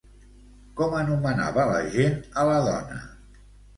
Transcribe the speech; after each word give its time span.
Com 0.79 0.95
anomenava 1.01 1.67
la 1.73 1.83
gent 1.99 2.17
a 2.33 2.47
la 2.51 2.57
dona? 2.73 2.99